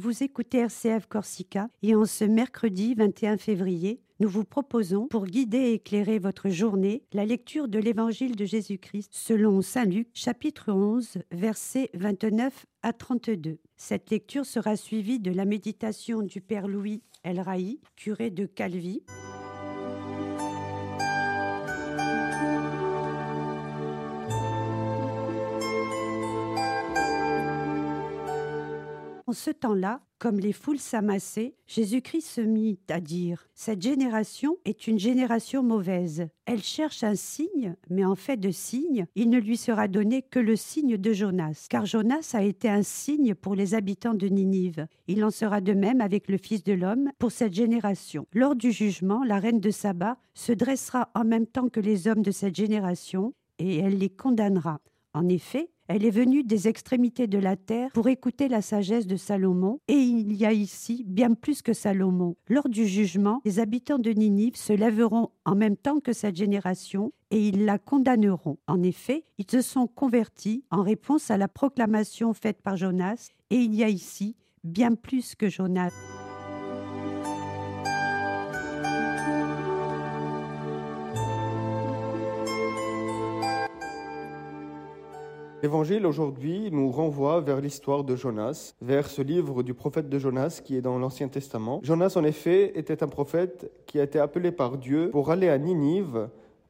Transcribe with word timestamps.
Vous 0.00 0.22
écoutez 0.22 0.58
RCF 0.58 1.06
Corsica 1.08 1.70
et 1.82 1.96
en 1.96 2.04
ce 2.04 2.22
mercredi 2.22 2.94
21 2.94 3.36
février, 3.36 4.00
nous 4.20 4.28
vous 4.28 4.44
proposons, 4.44 5.08
pour 5.08 5.26
guider 5.26 5.58
et 5.58 5.72
éclairer 5.72 6.20
votre 6.20 6.50
journée, 6.50 7.02
la 7.12 7.24
lecture 7.24 7.66
de 7.66 7.80
l'Évangile 7.80 8.36
de 8.36 8.44
Jésus-Christ 8.44 9.10
selon 9.12 9.60
Saint 9.60 9.86
Luc, 9.86 10.06
chapitre 10.14 10.70
11, 10.70 11.18
versets 11.32 11.90
29 11.94 12.66
à 12.84 12.92
32. 12.92 13.58
Cette 13.76 14.10
lecture 14.10 14.46
sera 14.46 14.76
suivie 14.76 15.18
de 15.18 15.32
la 15.32 15.44
méditation 15.44 16.22
du 16.22 16.40
Père 16.40 16.68
Louis 16.68 17.02
El 17.24 17.40
Raï, 17.40 17.80
curé 17.96 18.30
de 18.30 18.46
Calvi. 18.46 19.02
En 29.28 29.34
ce 29.34 29.50
temps-là, 29.50 30.00
comme 30.18 30.40
les 30.40 30.54
foules 30.54 30.78
s'amassaient, 30.78 31.54
Jésus-Christ 31.66 32.22
se 32.22 32.40
mit 32.40 32.80
à 32.88 32.98
dire 32.98 33.46
Cette 33.54 33.82
génération 33.82 34.56
est 34.64 34.86
une 34.86 34.98
génération 34.98 35.62
mauvaise. 35.62 36.28
Elle 36.46 36.62
cherche 36.62 37.04
un 37.04 37.14
signe, 37.14 37.76
mais 37.90 38.06
en 38.06 38.14
fait 38.14 38.38
de 38.38 38.50
signe, 38.50 39.04
il 39.16 39.28
ne 39.28 39.38
lui 39.38 39.58
sera 39.58 39.86
donné 39.86 40.22
que 40.22 40.38
le 40.38 40.56
signe 40.56 40.96
de 40.96 41.12
Jonas. 41.12 41.66
Car 41.68 41.84
Jonas 41.84 42.30
a 42.32 42.42
été 42.42 42.70
un 42.70 42.82
signe 42.82 43.34
pour 43.34 43.54
les 43.54 43.74
habitants 43.74 44.14
de 44.14 44.28
Ninive. 44.28 44.86
Il 45.08 45.22
en 45.22 45.30
sera 45.30 45.60
de 45.60 45.74
même 45.74 46.00
avec 46.00 46.28
le 46.28 46.38
Fils 46.38 46.64
de 46.64 46.72
l'homme 46.72 47.10
pour 47.18 47.30
cette 47.30 47.52
génération. 47.52 48.26
Lors 48.32 48.56
du 48.56 48.72
jugement, 48.72 49.24
la 49.24 49.38
reine 49.38 49.60
de 49.60 49.70
Saba 49.70 50.16
se 50.32 50.52
dressera 50.52 51.10
en 51.14 51.24
même 51.24 51.46
temps 51.46 51.68
que 51.68 51.80
les 51.80 52.08
hommes 52.08 52.22
de 52.22 52.30
cette 52.30 52.56
génération, 52.56 53.34
et 53.58 53.76
elle 53.76 53.98
les 53.98 54.08
condamnera. 54.08 54.80
En 55.12 55.28
effet, 55.28 55.68
elle 55.88 56.04
est 56.04 56.10
venue 56.10 56.44
des 56.44 56.68
extrémités 56.68 57.26
de 57.26 57.38
la 57.38 57.56
terre 57.56 57.90
pour 57.92 58.08
écouter 58.08 58.48
la 58.48 58.62
sagesse 58.62 59.06
de 59.06 59.16
Salomon, 59.16 59.80
et 59.88 59.94
il 59.94 60.34
y 60.34 60.44
a 60.44 60.52
ici 60.52 61.02
bien 61.06 61.34
plus 61.34 61.62
que 61.62 61.72
Salomon. 61.72 62.36
Lors 62.48 62.68
du 62.68 62.86
jugement, 62.86 63.40
les 63.44 63.58
habitants 63.58 63.98
de 63.98 64.10
Ninive 64.10 64.56
se 64.56 64.74
lèveront 64.74 65.30
en 65.44 65.54
même 65.54 65.76
temps 65.76 66.00
que 66.00 66.12
cette 66.12 66.36
génération, 66.36 67.12
et 67.30 67.48
ils 67.48 67.64
la 67.64 67.78
condamneront. 67.78 68.58
En 68.66 68.82
effet, 68.82 69.24
ils 69.38 69.50
se 69.50 69.62
sont 69.62 69.86
convertis 69.86 70.62
en 70.70 70.82
réponse 70.82 71.30
à 71.30 71.38
la 71.38 71.48
proclamation 71.48 72.34
faite 72.34 72.60
par 72.62 72.76
Jonas, 72.76 73.30
et 73.50 73.56
il 73.56 73.74
y 73.74 73.82
a 73.82 73.88
ici 73.88 74.36
bien 74.64 74.94
plus 74.94 75.34
que 75.34 75.48
Jonas. 75.48 76.17
L'évangile 85.60 86.06
aujourd'hui 86.06 86.70
nous 86.70 86.92
renvoie 86.92 87.40
vers 87.40 87.60
l'histoire 87.60 88.04
de 88.04 88.14
Jonas, 88.14 88.74
vers 88.80 89.08
ce 89.08 89.22
livre 89.22 89.64
du 89.64 89.74
prophète 89.74 90.08
de 90.08 90.16
Jonas 90.16 90.60
qui 90.64 90.76
est 90.76 90.80
dans 90.80 91.00
l'Ancien 91.00 91.26
Testament. 91.26 91.80
Jonas, 91.82 92.12
en 92.14 92.22
effet, 92.22 92.78
était 92.78 93.02
un 93.02 93.08
prophète 93.08 93.68
qui 93.84 93.98
a 93.98 94.04
été 94.04 94.20
appelé 94.20 94.52
par 94.52 94.78
Dieu 94.78 95.10
pour 95.10 95.32
aller 95.32 95.48
à 95.48 95.58
Ninive 95.58 96.28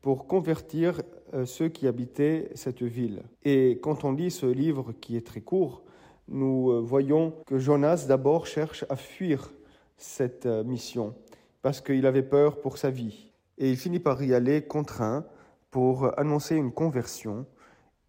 pour 0.00 0.26
convertir 0.26 1.02
euh, 1.34 1.44
ceux 1.44 1.68
qui 1.68 1.86
habitaient 1.86 2.48
cette 2.54 2.82
ville. 2.82 3.22
Et 3.44 3.78
quand 3.82 4.04
on 4.04 4.12
lit 4.12 4.30
ce 4.30 4.46
livre 4.46 4.92
qui 4.98 5.14
est 5.14 5.26
très 5.26 5.42
court, 5.42 5.82
nous 6.28 6.70
euh, 6.70 6.80
voyons 6.80 7.34
que 7.46 7.58
Jonas 7.58 8.06
d'abord 8.08 8.46
cherche 8.46 8.86
à 8.88 8.96
fuir 8.96 9.52
cette 9.98 10.46
euh, 10.46 10.64
mission 10.64 11.14
parce 11.60 11.82
qu'il 11.82 12.06
avait 12.06 12.22
peur 12.22 12.62
pour 12.62 12.78
sa 12.78 12.88
vie. 12.88 13.30
Et 13.58 13.68
il 13.68 13.76
finit 13.76 14.00
par 14.00 14.22
y 14.22 14.32
aller 14.32 14.62
contraint 14.62 15.26
pour 15.70 16.18
annoncer 16.18 16.56
une 16.56 16.72
conversion 16.72 17.44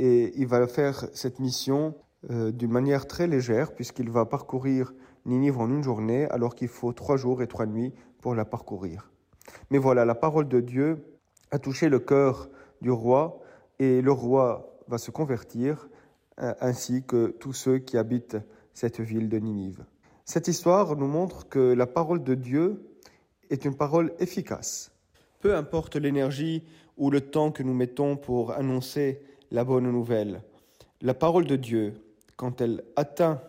et 0.01 0.33
il 0.35 0.47
va 0.47 0.65
faire 0.65 1.07
cette 1.13 1.39
mission 1.39 1.93
euh, 2.31 2.51
d'une 2.51 2.71
manière 2.71 3.05
très 3.05 3.27
légère 3.27 3.71
puisqu'il 3.71 4.09
va 4.09 4.25
parcourir 4.25 4.93
Ninive 5.25 5.59
en 5.59 5.69
une 5.69 5.83
journée 5.83 6.27
alors 6.31 6.55
qu'il 6.55 6.69
faut 6.69 6.91
trois 6.91 7.17
jours 7.17 7.43
et 7.43 7.47
trois 7.47 7.67
nuits 7.67 7.93
pour 8.19 8.33
la 8.33 8.43
parcourir. 8.43 9.11
Mais 9.69 9.77
voilà, 9.77 10.03
la 10.03 10.15
parole 10.15 10.47
de 10.47 10.59
Dieu 10.59 11.05
a 11.51 11.59
touché 11.59 11.87
le 11.87 11.99
cœur 11.99 12.49
du 12.81 12.89
roi 12.89 13.43
et 13.77 14.01
le 14.01 14.11
roi 14.11 14.75
va 14.87 14.97
se 14.97 15.11
convertir 15.11 15.87
euh, 16.39 16.55
ainsi 16.61 17.03
que 17.03 17.27
tous 17.27 17.53
ceux 17.53 17.77
qui 17.77 17.95
habitent 17.95 18.37
cette 18.73 18.99
ville 19.01 19.29
de 19.29 19.37
Ninive. 19.37 19.85
Cette 20.25 20.47
histoire 20.47 20.95
nous 20.95 21.07
montre 21.07 21.47
que 21.47 21.73
la 21.73 21.85
parole 21.85 22.23
de 22.23 22.33
Dieu 22.33 22.81
est 23.51 23.65
une 23.65 23.75
parole 23.75 24.13
efficace. 24.17 24.91
Peu 25.41 25.55
importe 25.55 25.95
l'énergie 25.95 26.63
ou 26.97 27.11
le 27.11 27.21
temps 27.21 27.51
que 27.51 27.61
nous 27.61 27.75
mettons 27.75 28.17
pour 28.17 28.53
annoncer 28.53 29.21
la 29.51 29.65
bonne 29.65 29.91
nouvelle. 29.91 30.41
La 31.01 31.13
parole 31.13 31.45
de 31.45 31.57
Dieu, 31.57 31.93
quand 32.37 32.61
elle 32.61 32.83
atteint 32.95 33.41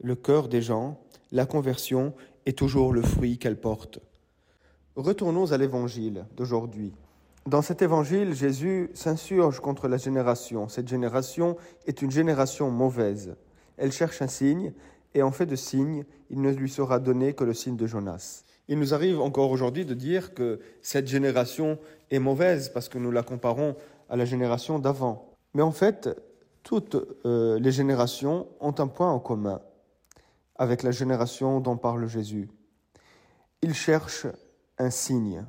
le 0.00 0.14
cœur 0.14 0.48
des 0.48 0.60
gens, 0.60 1.00
la 1.32 1.46
conversion 1.46 2.14
est 2.46 2.58
toujours 2.58 2.92
le 2.92 3.02
fruit 3.02 3.38
qu'elle 3.38 3.60
porte. 3.60 4.00
Retournons 4.96 5.52
à 5.52 5.58
l'évangile 5.58 6.24
d'aujourd'hui. 6.36 6.92
Dans 7.46 7.62
cet 7.62 7.80
évangile, 7.80 8.34
Jésus 8.34 8.90
s'insurge 8.92 9.60
contre 9.60 9.86
la 9.86 9.98
génération. 9.98 10.68
Cette 10.68 10.88
génération 10.88 11.56
est 11.86 12.02
une 12.02 12.10
génération 12.10 12.70
mauvaise. 12.70 13.36
Elle 13.76 13.92
cherche 13.92 14.20
un 14.20 14.26
signe, 14.26 14.72
et 15.14 15.22
en 15.22 15.30
fait 15.30 15.46
de 15.46 15.54
signe, 15.54 16.04
il 16.28 16.40
ne 16.40 16.50
lui 16.50 16.68
sera 16.68 16.98
donné 16.98 17.34
que 17.34 17.44
le 17.44 17.54
signe 17.54 17.76
de 17.76 17.86
Jonas. 17.86 18.42
Il 18.68 18.80
nous 18.80 18.94
arrive 18.94 19.20
encore 19.20 19.52
aujourd'hui 19.52 19.84
de 19.84 19.94
dire 19.94 20.34
que 20.34 20.58
cette 20.82 21.06
génération 21.06 21.78
est 22.10 22.18
mauvaise 22.18 22.68
parce 22.70 22.88
que 22.88 22.98
nous 22.98 23.12
la 23.12 23.22
comparons 23.22 23.76
à 24.08 24.16
la 24.16 24.24
génération 24.24 24.80
d'avant. 24.80 25.35
Mais 25.56 25.62
en 25.62 25.72
fait, 25.72 26.10
toutes 26.62 26.96
euh, 27.24 27.58
les 27.58 27.72
générations 27.72 28.46
ont 28.60 28.74
un 28.76 28.88
point 28.88 29.10
en 29.10 29.18
commun 29.18 29.62
avec 30.54 30.82
la 30.82 30.90
génération 30.90 31.60
dont 31.60 31.78
parle 31.78 32.06
Jésus. 32.06 32.50
Ils 33.62 33.72
cherchent 33.72 34.26
un 34.76 34.90
signe. 34.90 35.46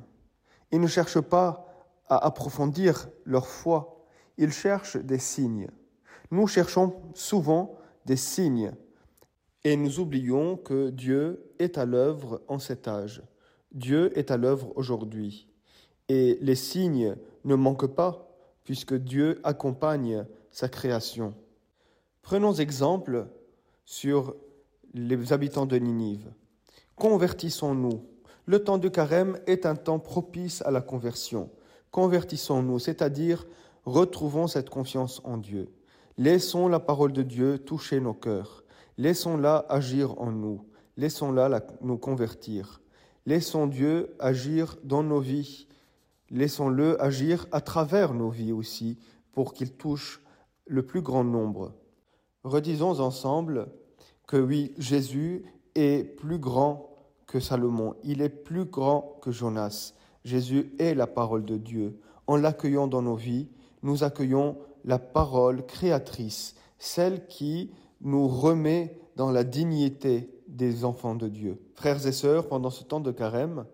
Ils 0.72 0.80
ne 0.80 0.86
cherchent 0.86 1.20
pas 1.20 1.66
à 2.08 2.24
approfondir 2.24 3.10
leur 3.26 3.46
foi, 3.46 4.02
ils 4.38 4.50
cherchent 4.50 4.96
des 4.96 5.18
signes. 5.18 5.68
Nous 6.30 6.46
cherchons 6.46 7.02
souvent 7.12 7.76
des 8.06 8.16
signes 8.16 8.72
et 9.62 9.76
nous 9.76 10.00
oublions 10.00 10.56
que 10.56 10.88
Dieu 10.88 11.52
est 11.58 11.76
à 11.76 11.84
l'œuvre 11.84 12.40
en 12.48 12.58
cet 12.58 12.88
âge. 12.88 13.22
Dieu 13.72 14.18
est 14.18 14.30
à 14.30 14.38
l'œuvre 14.38 14.72
aujourd'hui. 14.74 15.50
Et 16.08 16.38
les 16.40 16.54
signes 16.54 17.14
ne 17.44 17.54
manquent 17.56 17.94
pas 17.94 18.27
puisque 18.68 18.92
Dieu 18.92 19.40
accompagne 19.44 20.26
sa 20.50 20.68
création. 20.68 21.32
Prenons 22.20 22.52
exemple 22.52 23.26
sur 23.86 24.36
les 24.92 25.32
habitants 25.32 25.64
de 25.64 25.78
Ninive. 25.78 26.30
Convertissons-nous. 26.94 28.04
Le 28.44 28.62
temps 28.62 28.76
de 28.76 28.90
carême 28.90 29.38
est 29.46 29.64
un 29.64 29.74
temps 29.74 29.98
propice 29.98 30.60
à 30.66 30.70
la 30.70 30.82
conversion. 30.82 31.48
Convertissons-nous, 31.92 32.78
c'est-à-dire 32.78 33.46
retrouvons 33.86 34.48
cette 34.48 34.68
confiance 34.68 35.22
en 35.24 35.38
Dieu. 35.38 35.70
Laissons 36.18 36.68
la 36.68 36.78
parole 36.78 37.14
de 37.14 37.22
Dieu 37.22 37.58
toucher 37.58 38.00
nos 38.00 38.12
cœurs. 38.12 38.64
Laissons-la 38.98 39.64
agir 39.70 40.20
en 40.20 40.30
nous. 40.30 40.60
Laissons-la 40.98 41.66
nous 41.80 41.96
convertir. 41.96 42.82
Laissons 43.24 43.66
Dieu 43.66 44.14
agir 44.18 44.76
dans 44.84 45.02
nos 45.02 45.20
vies 45.20 45.67
Laissons-le 46.30 47.00
agir 47.02 47.46
à 47.52 47.60
travers 47.60 48.14
nos 48.14 48.28
vies 48.28 48.52
aussi 48.52 48.98
pour 49.32 49.54
qu'il 49.54 49.72
touche 49.72 50.20
le 50.66 50.84
plus 50.84 51.00
grand 51.00 51.24
nombre. 51.24 51.72
Redisons 52.44 53.00
ensemble 53.00 53.68
que 54.26 54.36
oui, 54.36 54.72
Jésus 54.78 55.44
est 55.74 56.04
plus 56.04 56.38
grand 56.38 56.90
que 57.26 57.40
Salomon, 57.40 57.94
il 58.04 58.22
est 58.22 58.28
plus 58.28 58.64
grand 58.64 59.18
que 59.22 59.30
Jonas. 59.30 59.94
Jésus 60.24 60.72
est 60.78 60.94
la 60.94 61.06
parole 61.06 61.44
de 61.44 61.56
Dieu. 61.56 62.00
En 62.26 62.36
l'accueillant 62.36 62.86
dans 62.86 63.02
nos 63.02 63.14
vies, 63.14 63.48
nous 63.82 64.04
accueillons 64.04 64.58
la 64.84 64.98
parole 64.98 65.64
créatrice, 65.66 66.54
celle 66.78 67.26
qui 67.26 67.70
nous 68.00 68.28
remet 68.28 68.98
dans 69.16 69.30
la 69.30 69.44
dignité 69.44 70.30
des 70.46 70.84
enfants 70.84 71.14
de 71.14 71.28
Dieu. 71.28 71.60
Frères 71.74 72.06
et 72.06 72.12
sœurs, 72.12 72.48
pendant 72.48 72.70
ce 72.70 72.84
temps 72.84 73.00
de 73.00 73.12
carême, 73.12 73.66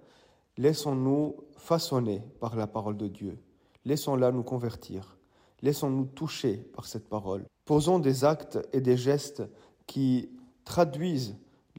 Laissons-nous 0.56 1.36
façonner 1.56 2.22
par 2.40 2.56
la 2.56 2.66
parole 2.66 2.96
de 2.96 3.08
Dieu. 3.08 3.38
Laissons-la 3.84 4.32
nous 4.32 4.42
convertir. 4.42 5.16
Laissons-nous 5.62 6.06
toucher 6.06 6.56
par 6.56 6.86
cette 6.86 7.08
parole. 7.08 7.44
Posons 7.64 7.98
des 7.98 8.24
actes 8.24 8.58
et 8.72 8.80
des 8.80 8.96
gestes 8.96 9.42
qui 9.86 10.30
traduisent 10.64 11.36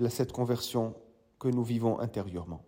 cette 0.10 0.31
conversion 0.31 0.95
que 1.39 1.48
nous 1.48 1.63
vivons 1.63 2.00
intérieurement. 2.00 2.63